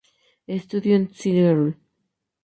Estudió 0.47 0.95
en 0.95 1.03
St. 1.11 1.75